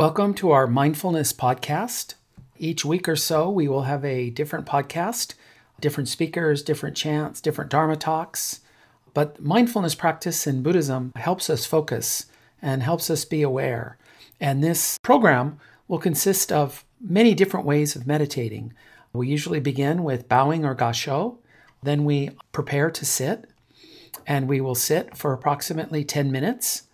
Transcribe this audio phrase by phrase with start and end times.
[0.00, 2.14] Welcome to our mindfulness podcast.
[2.56, 5.34] Each week or so, we will have a different podcast,
[5.78, 8.60] different speakers, different chants, different Dharma talks.
[9.12, 12.24] But mindfulness practice in Buddhism helps us focus
[12.62, 13.98] and helps us be aware.
[14.40, 18.72] And this program will consist of many different ways of meditating.
[19.12, 21.36] We usually begin with bowing or gassho,
[21.82, 23.50] then we prepare to sit,
[24.26, 26.84] and we will sit for approximately 10 minutes.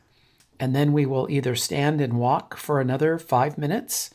[0.59, 4.11] And then we will either stand and walk for another five minutes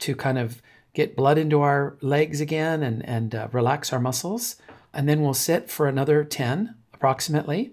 [0.00, 0.60] to kind of
[0.92, 4.56] get blood into our legs again and, and uh, relax our muscles.
[4.92, 7.72] And then we'll sit for another 10 approximately.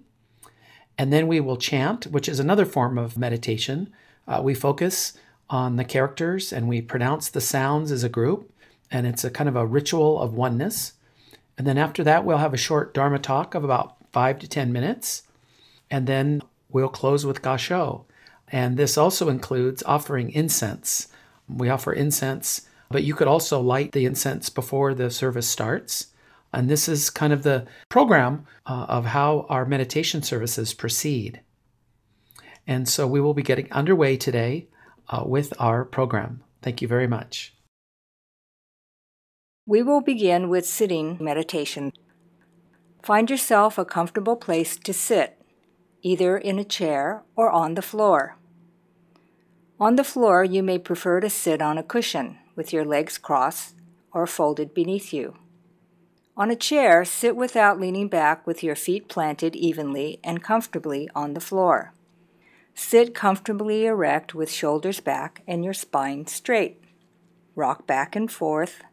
[0.97, 3.91] And then we will chant, which is another form of meditation.
[4.27, 5.13] Uh, we focus
[5.49, 8.52] on the characters and we pronounce the sounds as a group.
[8.89, 10.94] And it's a kind of a ritual of oneness.
[11.58, 14.73] And then after that, we'll have a short Dharma talk of about five to 10
[14.73, 15.23] minutes.
[15.89, 18.05] And then we'll close with Gassho.
[18.51, 21.07] And this also includes offering incense.
[21.47, 26.08] We offer incense, but you could also light the incense before the service starts.
[26.53, 31.41] And this is kind of the program uh, of how our meditation services proceed.
[32.67, 34.67] And so we will be getting underway today
[35.09, 36.43] uh, with our program.
[36.61, 37.55] Thank you very much.
[39.65, 41.93] We will begin with sitting meditation.
[43.02, 45.41] Find yourself a comfortable place to sit,
[46.02, 48.38] either in a chair or on the floor.
[49.81, 53.73] On the floor, you may prefer to sit on a cushion with your legs crossed
[54.13, 55.33] or folded beneath you.
[56.37, 61.33] On a chair, sit without leaning back with your feet planted evenly and comfortably on
[61.33, 61.93] the floor.
[62.75, 66.79] Sit comfortably erect with shoulders back and your spine straight.
[67.55, 68.83] Rock back and forth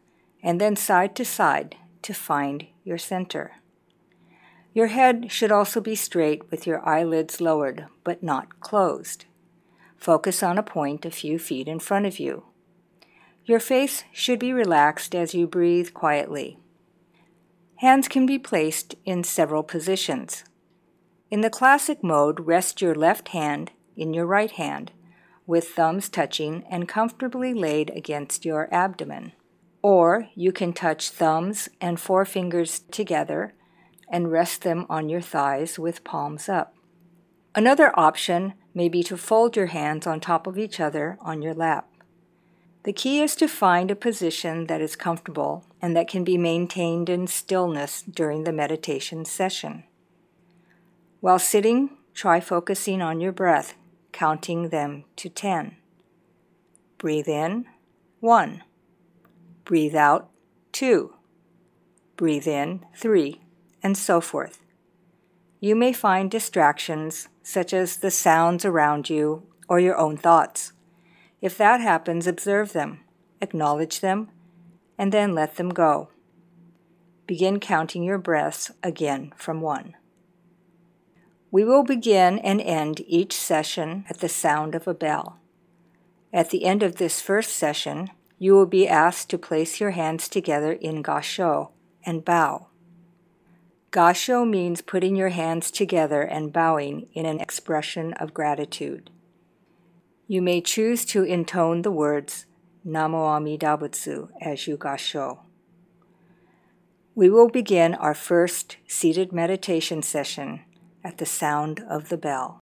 [0.41, 3.51] and then side to side to find your center.
[4.73, 9.25] Your head should also be straight with your eyelids lowered but not closed.
[9.99, 12.45] Focus on a point a few feet in front of you.
[13.43, 16.57] Your face should be relaxed as you breathe quietly.
[17.77, 20.45] Hands can be placed in several positions.
[21.29, 24.91] In the classic mode, rest your left hand in your right hand,
[25.45, 29.33] with thumbs touching and comfortably laid against your abdomen.
[29.81, 33.53] Or you can touch thumbs and forefingers together
[34.09, 36.75] and rest them on your thighs with palms up.
[37.53, 41.53] Another option may be to fold your hands on top of each other on your
[41.53, 41.89] lap.
[42.83, 47.09] The key is to find a position that is comfortable and that can be maintained
[47.09, 49.83] in stillness during the meditation session.
[51.19, 53.75] While sitting, try focusing on your breath,
[54.11, 55.75] counting them to 10.
[56.97, 57.65] Breathe in,
[58.21, 58.63] 1.
[59.65, 60.29] Breathe out,
[60.71, 61.13] 2.
[62.15, 63.41] Breathe in, 3,
[63.83, 64.59] and so forth.
[65.59, 70.71] You may find distractions such as the sounds around you or your own thoughts.
[71.41, 72.99] If that happens, observe them,
[73.41, 74.29] acknowledge them,
[74.99, 76.09] and then let them go.
[77.25, 79.95] Begin counting your breaths again from one.
[81.49, 85.39] We will begin and end each session at the sound of a bell.
[86.31, 90.29] At the end of this first session, you will be asked to place your hands
[90.29, 91.71] together in gassho
[92.05, 92.68] and bow.
[93.91, 99.09] Gassho means putting your hands together and bowing in an expression of gratitude.
[100.27, 102.45] You may choose to intone the words
[102.85, 105.39] Namo Amida Butsu as you gassho.
[107.15, 110.61] We will begin our first seated meditation session
[111.03, 112.59] at the sound of the bell.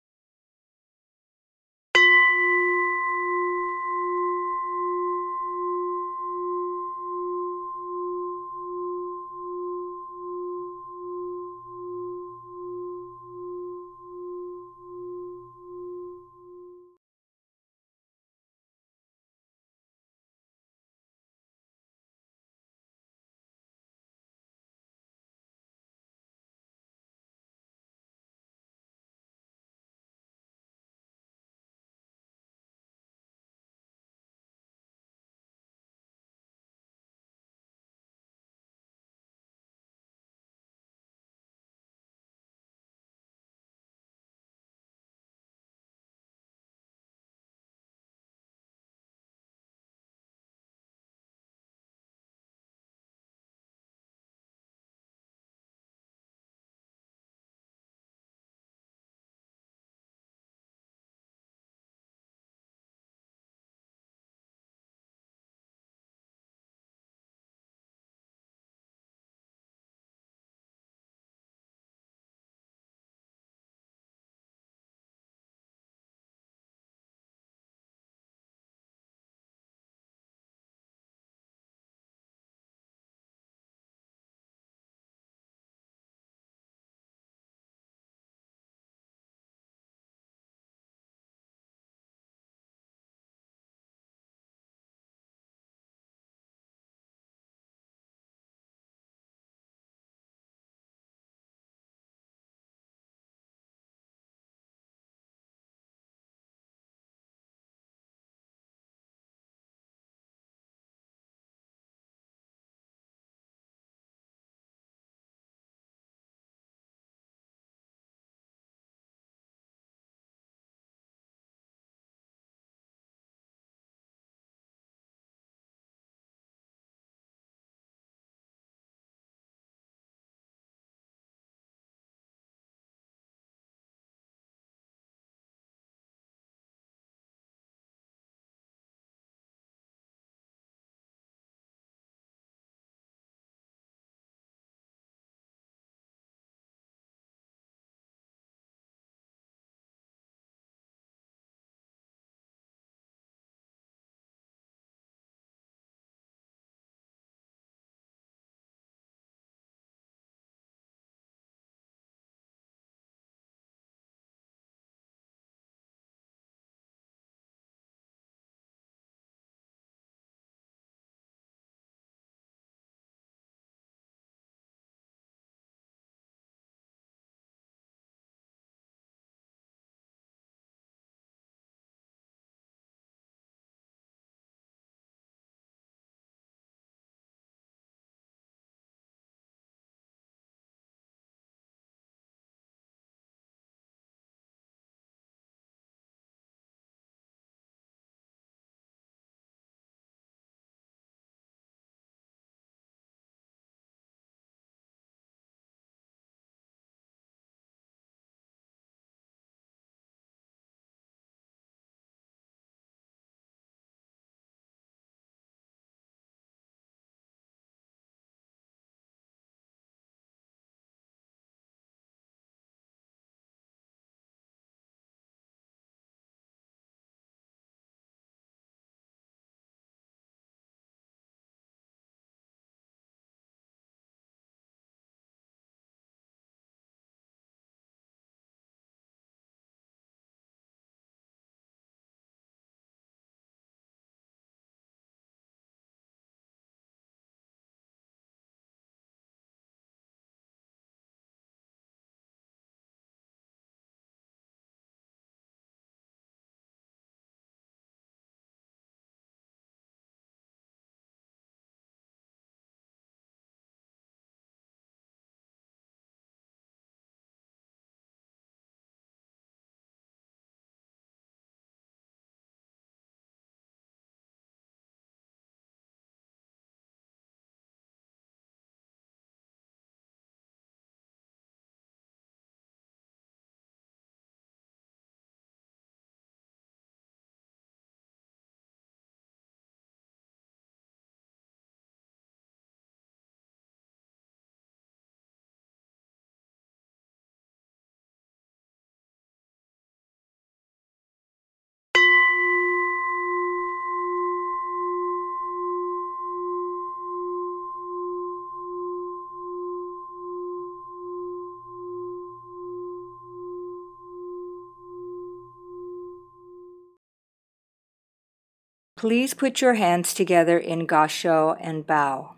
[319.04, 322.36] Please put your hands together in Gassho and bow.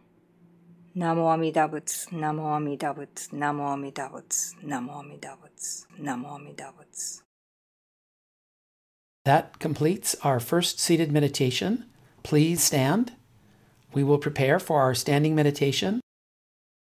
[0.97, 7.23] Namo Amida Butsu, Namo Amida Butsu, Namo Amida Butsu, Namo Amida Butsu, Namo Amida Butsu.
[9.25, 11.85] That completes our first seated meditation.
[12.25, 13.13] Please stand.
[13.95, 16.01] We will prepare for our standing meditation.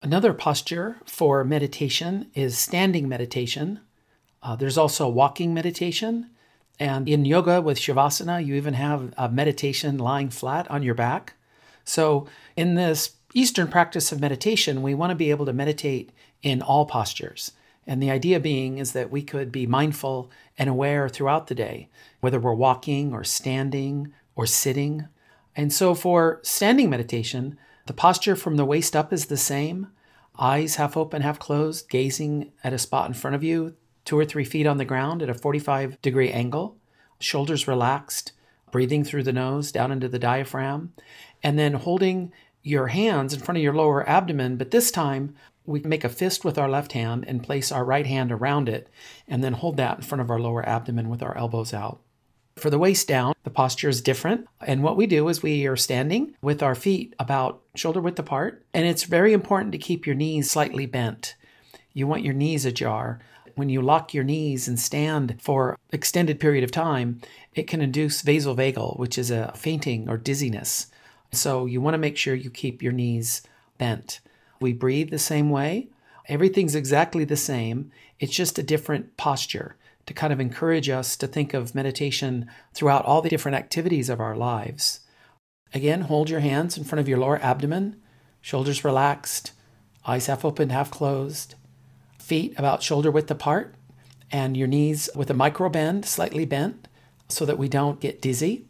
[0.02, 3.82] Another posture for meditation is standing meditation.
[4.42, 6.30] Uh, there's also walking meditation.
[6.80, 11.34] And in yoga with Shavasana, you even have a meditation lying flat on your back.
[11.84, 16.62] So, in this Eastern practice of meditation, we want to be able to meditate in
[16.62, 17.52] all postures.
[17.86, 21.90] And the idea being is that we could be mindful and aware throughout the day,
[22.20, 25.08] whether we're walking or standing or sitting.
[25.56, 29.88] And so for standing meditation, the posture from the waist up is the same
[30.38, 33.76] eyes half open, half closed, gazing at a spot in front of you,
[34.08, 36.78] two or three feet on the ground at a 45 degree angle,
[37.20, 38.32] shoulders relaxed,
[38.72, 40.94] breathing through the nose down into the diaphragm,
[41.44, 42.32] and then holding
[42.64, 45.36] your hands in front of your lower abdomen, but this time
[45.66, 48.88] we make a fist with our left hand and place our right hand around it,
[49.28, 52.00] and then hold that in front of our lower abdomen with our elbows out.
[52.56, 54.48] For the waist down, the posture is different.
[54.62, 58.66] And what we do is we are standing with our feet about shoulder width apart.
[58.74, 61.36] And it's very important to keep your knees slightly bent.
[61.94, 63.20] You want your knees ajar.
[63.58, 67.22] When you lock your knees and stand for extended period of time,
[67.56, 70.92] it can induce vasovagal, which is a fainting or dizziness.
[71.32, 73.42] So you want to make sure you keep your knees
[73.80, 74.20] bent.
[74.62, 75.88] We breathe the same way.
[76.28, 77.92] Everything's exactly the same.
[78.20, 83.06] It's just a different posture to kind of encourage us to think of meditation throughout
[83.06, 85.00] all the different activities of our lives.
[85.74, 87.96] Again, hold your hands in front of your lower abdomen,
[88.40, 89.54] shoulders relaxed,
[90.06, 91.56] eyes half open, half closed,
[92.28, 93.74] feet about shoulder width apart,
[94.32, 96.88] and your knees with a micro bend, slightly bent,
[97.30, 98.68] so that we don't get dizzy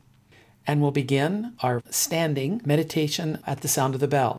[0.67, 4.37] and we'll begin our standing meditation at the sound of the bell.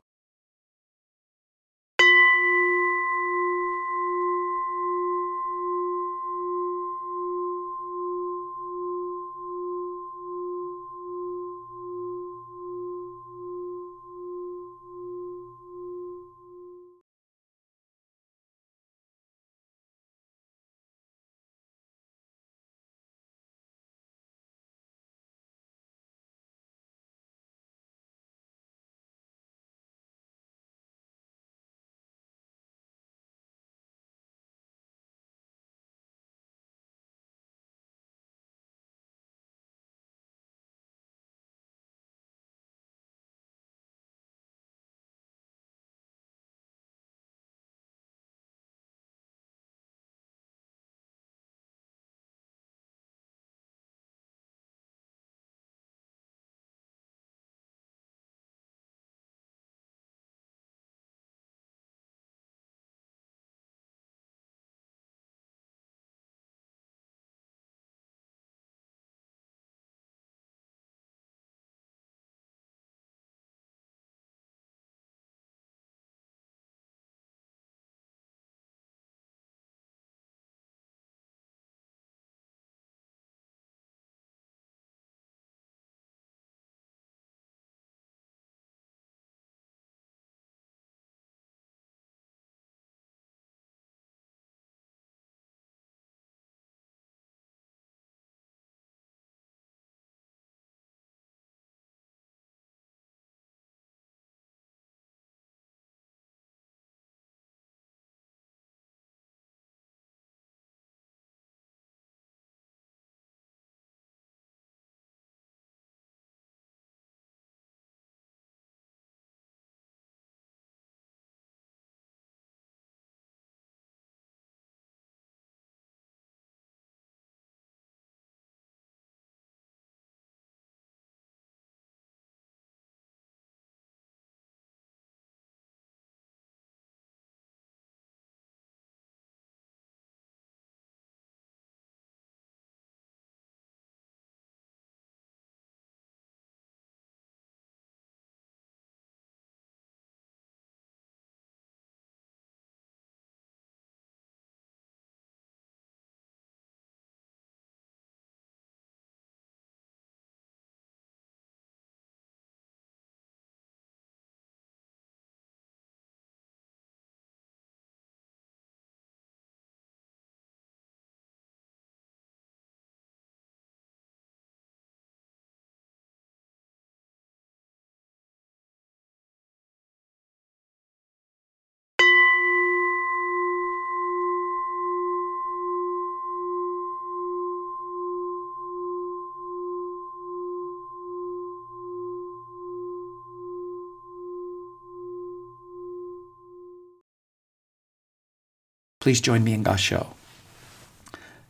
[198.99, 200.07] Please join me in Gasho.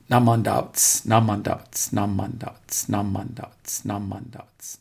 [0.07, 4.77] Namandats, namandats, namandats, namandats, namandats.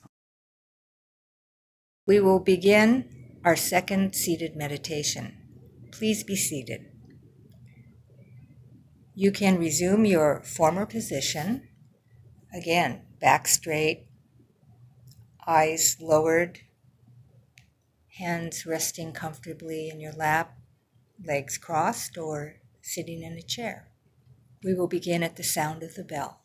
[2.07, 5.39] We will begin our second seated meditation.
[5.93, 6.91] Please be seated.
[9.15, 11.69] You can resume your former position.
[12.53, 14.09] Again, back straight,
[15.47, 16.61] eyes lowered,
[18.19, 20.58] hands resting comfortably in your lap,
[21.25, 23.89] legs crossed or sitting in a chair.
[24.63, 26.41] We will begin at the sound of the bell.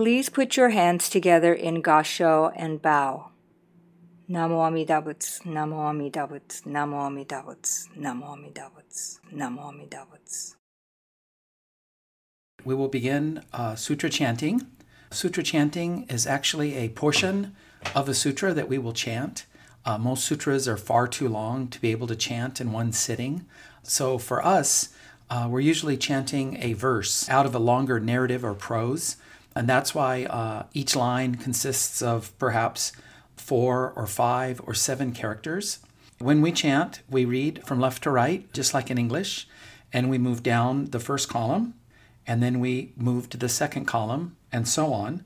[0.00, 3.32] Please put your hands together in gasho and bow.
[4.30, 10.54] Namo Amida Butsu, Namo Amida Butsu, Namo Amida Butsu, Namo Amida Butsu, Namo Amida Butsu.
[12.64, 14.66] We will begin uh, sutra chanting.
[15.10, 17.54] Sutra chanting is actually a portion
[17.94, 19.44] of a sutra that we will chant.
[19.84, 23.44] Uh, most sutras are far too long to be able to chant in one sitting.
[23.82, 24.94] So for us,
[25.28, 29.18] uh, we're usually chanting a verse out of a longer narrative or prose.
[29.54, 32.92] And that's why uh, each line consists of perhaps
[33.36, 35.80] four or five or seven characters.
[36.18, 39.48] When we chant, we read from left to right, just like in English,
[39.92, 41.74] and we move down the first column,
[42.26, 45.24] and then we move to the second column, and so on.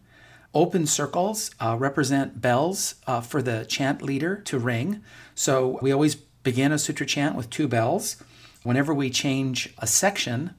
[0.54, 5.02] Open circles uh, represent bells uh, for the chant leader to ring.
[5.34, 8.22] So we always begin a sutra chant with two bells.
[8.62, 10.54] Whenever we change a section,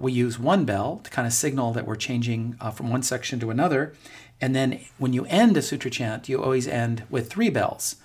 [0.00, 3.40] we use one bell to kind of signal that we're changing uh, from one section
[3.40, 3.94] to another.
[4.40, 7.96] And then when you end a sutra chant, you always end with three bells.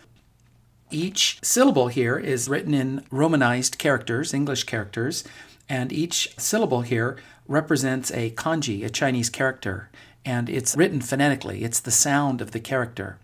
[0.92, 5.24] Each syllable here is written in Romanized characters, English characters,
[5.68, 9.90] and each syllable here represents a kanji, a Chinese character
[10.26, 11.64] and it's written phonetically.
[11.64, 13.20] It's the sound of the character.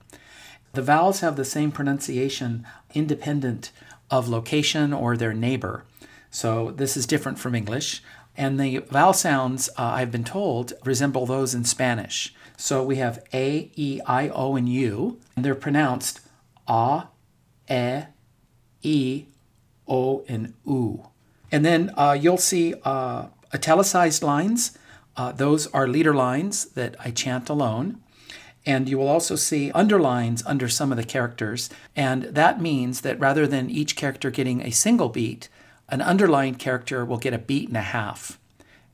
[0.74, 3.72] The vowels have the same pronunciation independent
[4.10, 5.84] of location or their neighbor.
[6.30, 8.04] So this is different from English.
[8.38, 12.34] And the vowel sounds, uh, I've been told, resemble those in Spanish.
[12.58, 16.22] So we have A, E, I, O, and U, and they're pronounced
[16.68, 17.04] A,
[17.70, 18.04] E,
[18.84, 19.26] E,
[19.88, 21.08] O, and U.
[21.52, 24.78] And then uh, you'll see uh, italicized lines
[25.18, 28.02] uh, those are leader lines that I chant alone.
[28.66, 31.70] And you will also see underlines under some of the characters.
[31.96, 35.50] And that means that rather than each character getting a single beat,
[35.92, 38.40] an underlying character will get a beat and a half.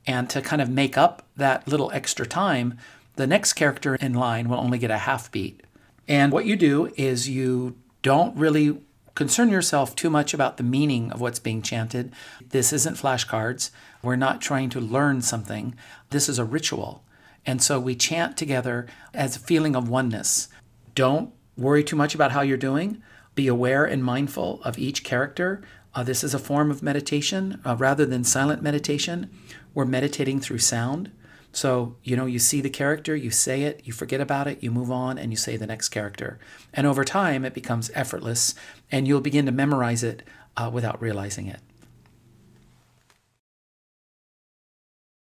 [0.06, 2.78] And to kind of make up that little extra time,
[3.16, 5.62] the next character in line will only get a half beat.
[6.08, 8.82] And what you do is you don't really
[9.16, 12.14] concern yourself too much about the meaning of what's being chanted.
[12.50, 13.72] This isn't flashcards.
[14.02, 15.76] We're not trying to learn something.
[16.12, 17.04] This is a ritual.
[17.46, 20.50] And so we chant together as a feeling of oneness.
[20.96, 23.02] Don't worry too much about how you're doing.
[23.36, 25.62] Be aware and mindful of each character.
[25.98, 29.32] Uh, this is a form of meditation uh, rather than silent meditation.
[29.74, 31.12] We're meditating through sound.
[31.52, 34.70] So, you know, you see the character, you say it, you forget about it, you
[34.70, 36.38] move on, and you say the next character.
[36.72, 38.54] And over time, it becomes effortless,
[38.92, 40.22] and you'll begin to memorize it
[40.56, 41.62] uh, without realizing it.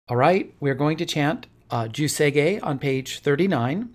[0.10, 3.94] All right, we're going to chant uh, Jusege on page 39.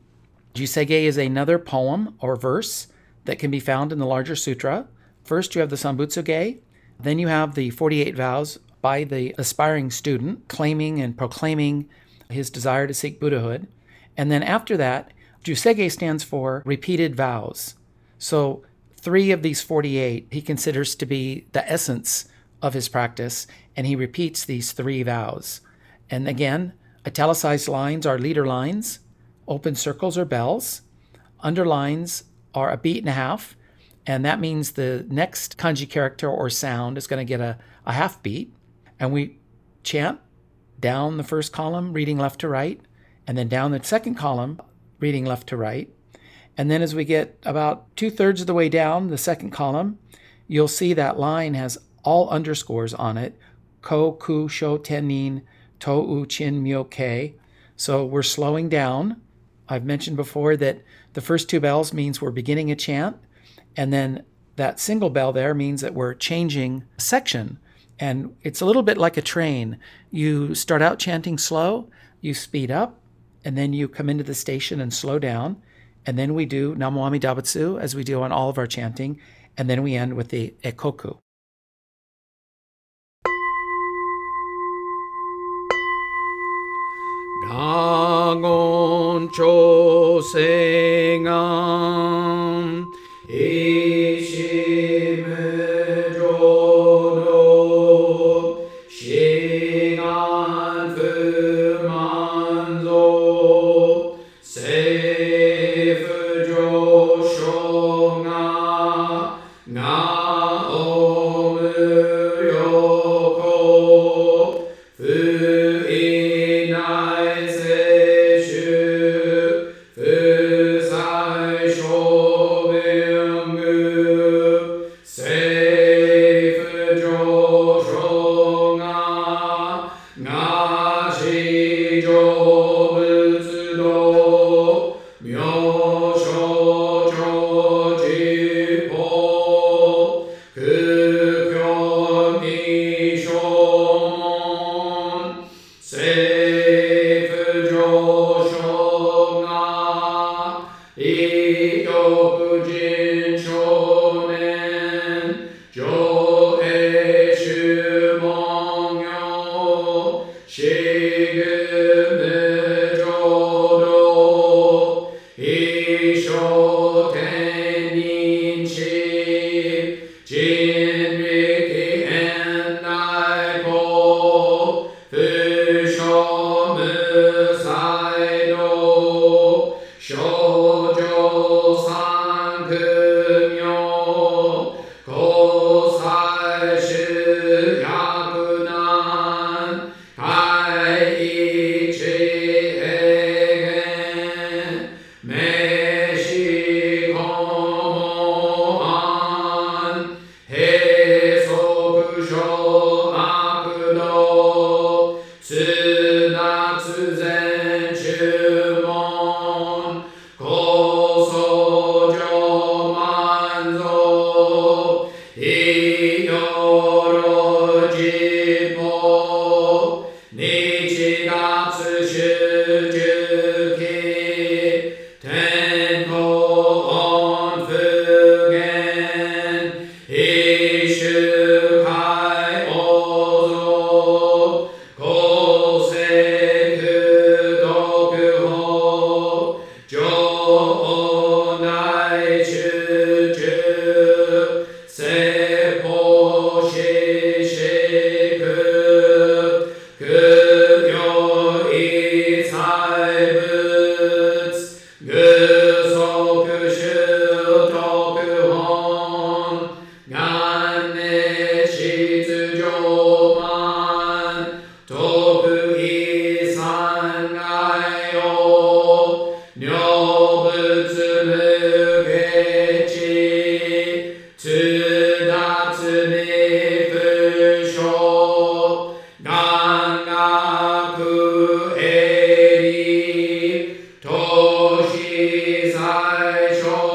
[0.55, 2.87] Jusege is another poem or verse
[3.25, 4.87] that can be found in the larger sutra.
[5.25, 6.59] First, you have the Sanbutsuge,
[6.99, 11.89] then you have the 48 vows by the aspiring student claiming and proclaiming
[12.31, 13.69] his desire to seek Buddhahood.
[14.17, 15.13] And then after that,
[15.45, 17.75] Jusege stands for repeated vows.
[18.19, 18.63] So,
[18.97, 22.29] three of these 48 he considers to be the essence
[22.61, 25.63] of his practice, and he repeats these three vows.
[26.11, 26.75] And again,
[27.07, 28.99] italicized lines are leader lines,
[29.49, 30.83] open circles are bells,
[31.41, 33.57] underlines are a beat and a half,
[34.07, 37.93] and that means the next kanji character or sound is going to get a, a
[37.93, 38.53] half beat.
[38.99, 39.39] And we
[39.83, 40.21] chant
[40.79, 42.81] down the first column, reading left to right,
[43.27, 44.61] and then down the second column,
[44.99, 45.93] reading left to right.
[46.57, 49.99] And then as we get about two thirds of the way down the second column,
[50.47, 53.39] you'll see that line has all underscores on it
[53.83, 55.43] ko, ku, sho, tenin,
[55.81, 57.35] to, chin, myo, ke.
[57.77, 59.23] So we're slowing down.
[59.69, 60.83] I've mentioned before that
[61.15, 63.17] the first two bells means we're beginning a chant,
[63.77, 64.25] and then
[64.57, 67.59] that single bell there means that we're changing section.
[67.99, 69.79] And it's a little bit like a train.
[70.11, 71.89] You start out chanting slow,
[72.21, 72.99] you speed up,
[73.45, 75.63] and then you come into the station and slow down.
[76.05, 79.19] And then we do Namo Amida Butsu as we do on all of our chanting.
[79.57, 81.19] And then we end with the Ekoku.
[87.49, 90.61] Dagon Chosengan
[93.31, 94.21] show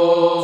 [0.05, 0.34] Señor.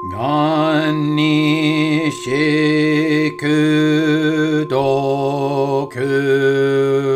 [0.00, 7.07] 願にしくどく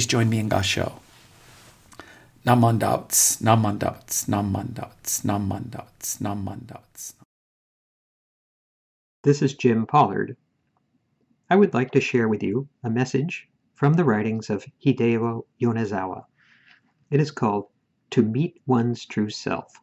[0.00, 0.98] Please join me in Gasho.
[2.46, 7.12] Namandats, namandats, namandats, namandats, namandats.
[9.24, 10.38] This is Jim Pollard.
[11.50, 16.24] I would like to share with you a message from the writings of Hideo Yonezawa.
[17.10, 17.66] It is called
[18.12, 19.82] To Meet One's True Self.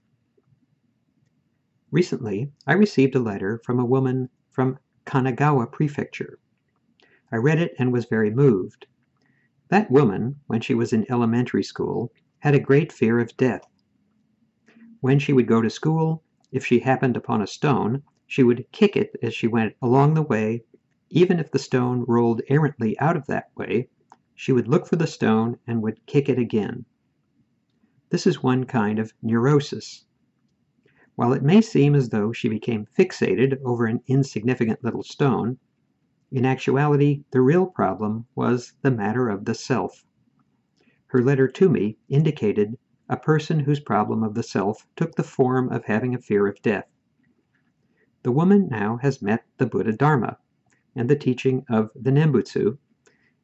[1.92, 6.40] Recently, I received a letter from a woman from Kanagawa Prefecture.
[7.32, 8.88] I read it and was very moved.
[9.70, 13.68] That woman, when she was in elementary school, had a great fear of death.
[15.02, 18.96] When she would go to school, if she happened upon a stone, she would kick
[18.96, 20.64] it as she went along the way.
[21.10, 23.90] Even if the stone rolled errantly out of that way,
[24.36, 26.86] she would look for the stone and would kick it again.
[28.10, 30.06] This is one kind of neurosis.
[31.16, 35.58] While it may seem as though she became fixated over an insignificant little stone,
[36.32, 40.04] in actuality, the real problem was the matter of the self.
[41.08, 45.72] Her letter to me indicated a person whose problem of the self took the form
[45.72, 46.86] of having a fear of death.
[48.24, 50.38] The woman now has met the Buddha Dharma
[50.96, 52.78] and the teaching of the Nembutsu,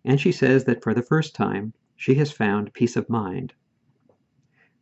[0.04, 3.54] and she says that for the first time she has found peace of mind.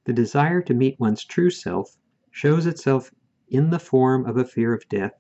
[0.06, 1.96] The desire to meet one's true self
[2.32, 3.14] shows itself
[3.48, 5.14] in the form of a fear of death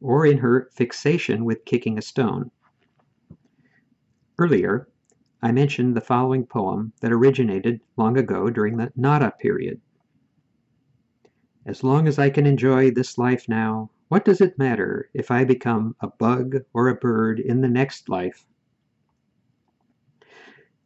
[0.00, 2.50] or in her fixation with kicking a stone.
[4.38, 4.88] Earlier,
[5.42, 9.80] I mentioned the following poem that originated long ago during the Nara period.
[11.66, 15.44] As long as I can enjoy this life now, what does it matter if I
[15.44, 18.46] become a bug or a bird in the next life?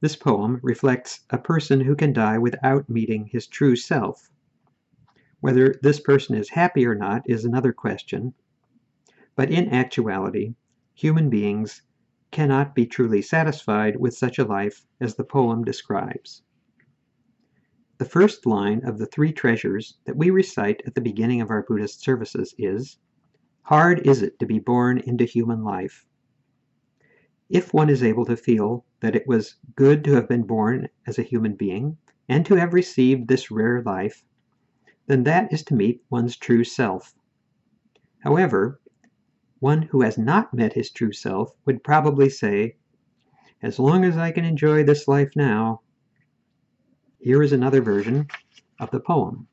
[0.00, 4.30] This poem reflects a person who can die without meeting his true self.
[5.40, 8.34] Whether this person is happy or not is another question,
[9.36, 10.54] but in actuality,
[10.94, 11.82] human beings
[12.30, 16.42] cannot be truly satisfied with such a life as the poem describes.
[17.98, 21.62] The first line of the three treasures that we recite at the beginning of our
[21.62, 22.98] Buddhist services is
[23.62, 26.04] Hard is it to be born into human life.
[27.48, 31.18] If one is able to feel that it was good to have been born as
[31.18, 31.96] a human being
[32.28, 34.24] and to have received this rare life,
[35.06, 37.14] then that is to meet one's true self.
[38.18, 38.80] However,
[39.64, 42.76] one who has not met his true self would probably say,
[43.62, 45.80] As long as I can enjoy this life now.
[47.18, 48.28] Here is another version
[48.78, 49.48] of the poem.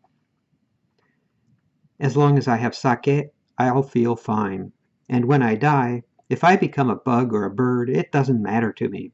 [1.97, 4.73] As long as I have sake, I'll feel fine.
[5.07, 8.73] And when I die, if I become a bug or a bird, it doesn't matter
[8.73, 9.13] to me.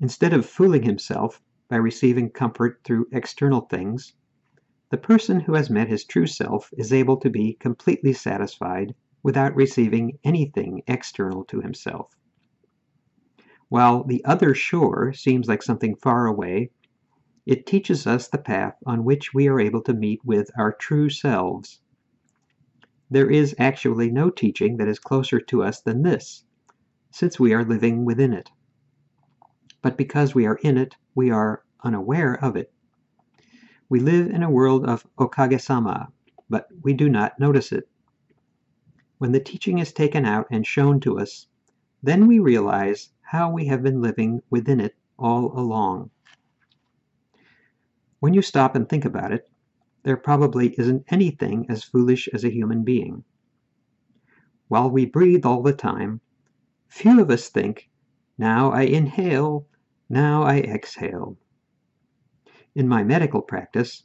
[0.00, 4.12] Instead of fooling himself by receiving comfort through external things,
[4.90, 9.54] the person who has met his true self is able to be completely satisfied without
[9.54, 12.16] receiving anything external to himself.
[13.68, 16.70] While the other shore seems like something far away,
[17.46, 21.08] it teaches us the path on which we are able to meet with our true
[21.08, 21.80] selves.
[23.08, 26.44] There is actually no teaching that is closer to us than this,
[27.12, 28.50] since we are living within it.
[29.82, 32.72] But because we are in it, we are unaware of it.
[33.90, 36.12] We live in a world of okage-sama,
[36.48, 37.88] but we do not notice it.
[39.18, 41.48] When the teaching is taken out and shown to us,
[42.00, 46.10] then we realize how we have been living within it all along.
[48.20, 49.50] When you stop and think about it,
[50.04, 53.24] there probably isn't anything as foolish as a human being.
[54.68, 56.20] While we breathe all the time,
[56.86, 57.90] few of us think,
[58.38, 59.66] now I inhale,
[60.08, 61.36] now I exhale.
[62.76, 64.04] In my medical practice,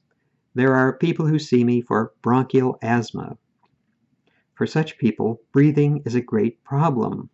[0.56, 3.38] there are people who see me for bronchial asthma.
[4.56, 7.30] For such people, breathing is a great problem.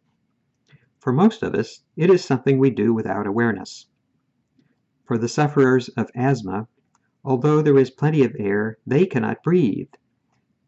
[1.00, 3.86] For most of us, it is something we do without awareness.
[5.06, 6.68] For the sufferers of asthma,
[7.24, 9.94] although there is plenty of air, they cannot breathe.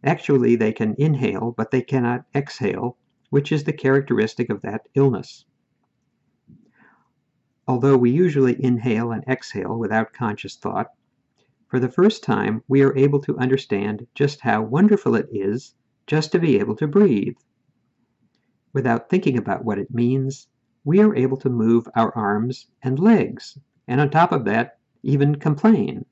[0.03, 2.97] Actually, they can inhale, but they cannot exhale,
[3.31, 5.43] which is the characteristic of that illness.
[7.65, 10.91] Although we usually inhale and exhale without conscious thought,
[11.67, 15.73] for the first time we are able to understand just how wonderful it is
[16.05, 17.37] just to be able to breathe.
[18.73, 20.47] Without thinking about what it means,
[20.83, 23.57] we are able to move our arms and legs,
[23.87, 26.05] and on top of that, even complain.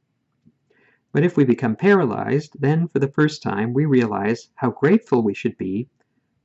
[1.11, 5.33] But if we become paralyzed, then for the first time we realize how grateful we
[5.33, 5.89] should be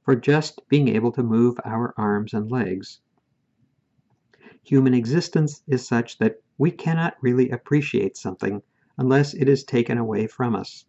[0.02, 3.00] for just being able to move our arms and legs
[4.66, 8.60] human existence is such that we cannot really appreciate something
[8.98, 10.84] unless it is taken away from us.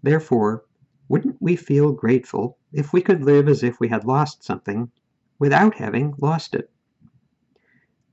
[0.00, 0.64] Therefore,
[1.08, 4.92] wouldn't we feel grateful if we could live as if we had lost something
[5.40, 6.70] without having lost it?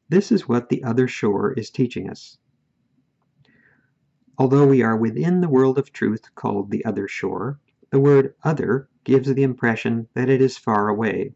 [0.10, 2.40] This is what the other shore is teaching us.
[4.40, 7.60] Although we are within the world of truth called the other shore,
[7.92, 11.36] the word other gives the impression that it is far away.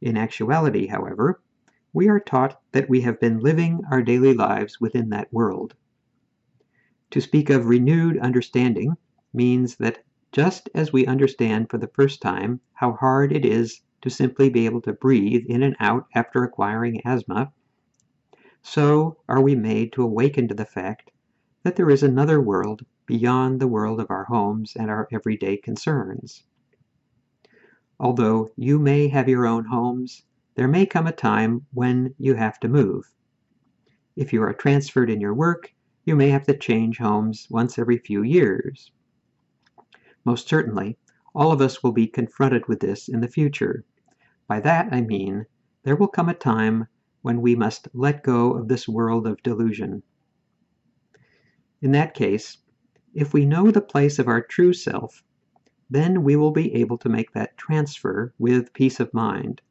[0.00, 1.40] In actuality, however,
[1.92, 5.74] we are taught that we have been living our daily lives within that world.
[7.10, 8.96] To speak of renewed understanding
[9.32, 14.10] means that just as we understand for the first time how hard it is to
[14.10, 17.52] simply be able to breathe in and out after acquiring asthma,
[18.62, 21.10] so are we made to awaken to the fact
[21.62, 26.44] that there is another world beyond the world of our homes and our everyday concerns.
[27.98, 30.22] Although you may have your own homes
[30.60, 33.10] there may come a time when you have to move.
[34.14, 35.72] If you are transferred in your work,
[36.04, 38.92] you may have to change homes once every few years.
[40.22, 40.98] Most certainly,
[41.34, 43.86] all of us will be confronted with this in the future.
[44.48, 45.46] By that I mean,
[45.82, 46.88] there will come a time
[47.22, 50.02] when we must let go of this world of delusion.
[51.80, 52.58] In that case,
[53.14, 55.24] if we know the place of our true self,
[55.88, 59.62] then we will be able to make that transfer with peace of mind.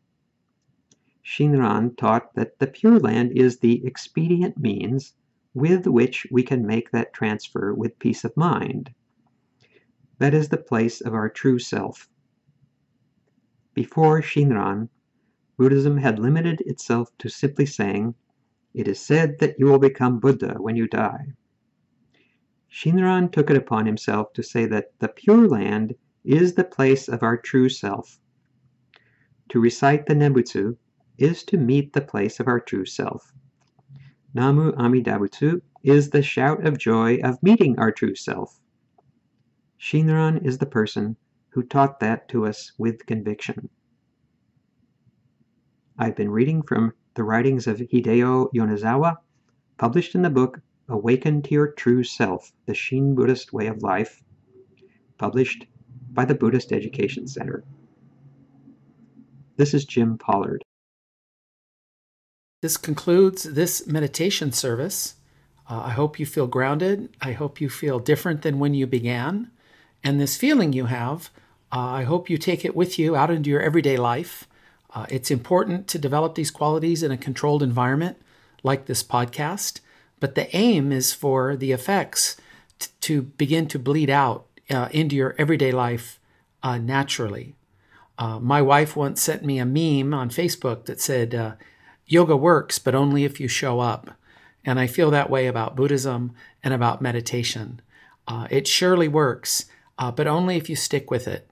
[1.32, 5.14] Shinran taught that the Pure Land is the expedient means
[5.54, 8.96] with which we can make that transfer with peace of mind.
[10.18, 12.10] That is the place of our true self.
[13.76, 14.90] Before Shinran,
[15.56, 18.16] Buddhism had limited itself to simply saying,
[18.74, 21.36] It is said that you will become Buddha when you die.
[22.72, 27.22] Shinran took it upon himself to say that the Pure Land is the place of
[27.22, 28.20] our true self.
[29.50, 30.76] To recite the Nembutsu
[31.20, 33.34] is to meet the place of our true self.
[34.34, 38.60] Namu Amida Butsu is the shout of joy of meeting our true self.
[39.80, 41.16] Shinran is the person
[41.50, 43.70] who taught that to us with conviction.
[45.98, 49.18] I've been reading from the writings of Hideo Yonezawa,
[49.78, 54.24] published in the book Awaken to Your True Self The Shin Buddhist Way of Life,
[55.18, 55.66] published
[56.12, 57.64] by the Buddhist Education Center.
[59.58, 60.64] This is Jim Pollard.
[62.62, 65.16] This concludes this meditation service.
[65.70, 67.10] Uh, I hope you feel grounded.
[67.22, 69.50] I hope you feel different than when you began.
[70.04, 71.30] And this feeling you have,
[71.72, 74.46] uh, I hope you take it with you out into your everyday life.
[74.94, 78.18] Uh, it's important to develop these qualities in a controlled environment
[78.62, 79.80] like this podcast,
[80.20, 82.36] but the aim is for the effects
[82.78, 86.20] t- to begin to bleed out uh, into your everyday life
[86.62, 87.56] uh, naturally.
[88.18, 91.56] Uh, my wife once sent me a meme on Facebook that said,
[92.10, 94.12] Yoga works, but only if you show up.
[94.66, 96.34] And I feel that way about Buddhism
[96.64, 97.82] and about meditation.
[98.28, 99.66] Uh, it surely works,
[100.00, 101.50] uh, but only if you stick with it.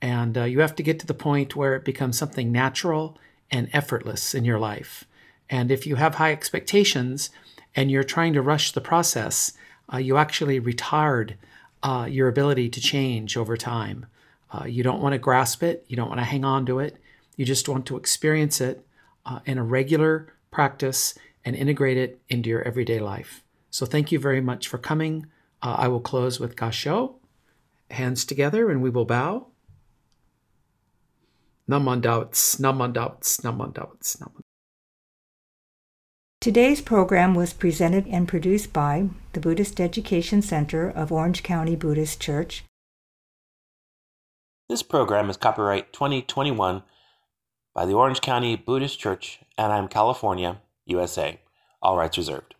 [0.00, 3.18] And uh, you have to get to the point where it becomes something natural
[3.50, 5.04] and effortless in your life.
[5.50, 7.30] And if you have high expectations
[7.74, 9.52] and you're trying to rush the process,
[9.92, 11.34] uh, you actually retard
[11.82, 14.06] uh, your ability to change over time.
[14.52, 16.96] Uh, you don't want to grasp it, you don't want to hang on to it,
[17.36, 18.85] you just want to experience it
[19.26, 21.14] uh, in a regular practice
[21.44, 23.42] and integrate it into your everyday life.
[23.70, 25.26] So, thank you very much for coming.
[25.62, 27.16] Uh, I will close with Gassho.
[27.90, 29.48] Hands together and we will bow.
[31.68, 34.40] Namandauts, namandauts, namandauts, namandauts.
[36.40, 42.20] Today's program was presented and produced by the Buddhist Education Center of Orange County Buddhist
[42.20, 42.64] Church.
[44.68, 46.82] This program is copyright 2021
[47.76, 51.38] by the Orange County Buddhist Church, Anaheim, California, USA.
[51.82, 52.54] All rights reserved.